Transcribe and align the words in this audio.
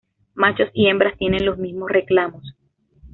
Machos 0.33 0.69
y 0.73 0.87
hembras 0.87 1.15
tienen 1.19 1.45
los 1.45 1.59
mismos 1.59 1.87
reclamos. 1.91 2.55